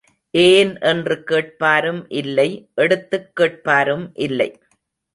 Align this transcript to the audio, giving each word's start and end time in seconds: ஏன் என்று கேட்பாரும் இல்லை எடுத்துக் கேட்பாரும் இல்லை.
ஏன் 0.33 0.79
என்று 0.79 1.23
கேட்பாரும் 1.23 2.09
இல்லை 2.09 2.69
எடுத்துக் 2.75 3.35
கேட்பாரும் 3.35 4.11
இல்லை. 4.13 4.49